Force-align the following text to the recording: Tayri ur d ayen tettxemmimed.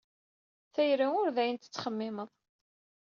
Tayri 0.73 1.07
ur 1.21 1.27
d 1.35 1.37
ayen 1.41 1.57
tettxemmimed. 1.57 2.29